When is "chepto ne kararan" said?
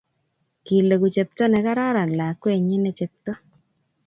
1.15-2.11